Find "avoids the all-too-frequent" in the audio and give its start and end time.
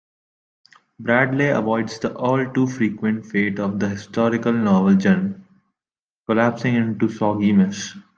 1.49-3.23